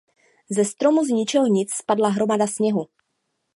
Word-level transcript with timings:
Ze 0.49 0.65
stromu 0.65 1.05
zničeho 1.05 1.45
nic 1.47 1.73
spadla 1.73 2.09
hromada 2.09 2.47
sněhu. 2.47 2.87